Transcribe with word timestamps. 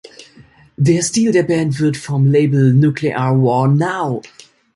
Der 0.77 1.03
Stil 1.03 1.31
der 1.31 1.43
Band 1.43 1.79
wird 1.79 1.95
vom 1.95 2.25
Label 2.25 2.73
"Nuclear 2.73 3.39
War 3.39 3.67
Now! 3.67 4.23